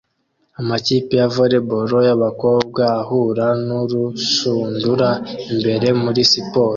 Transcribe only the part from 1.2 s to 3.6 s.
volley ball y'abakobwa ahura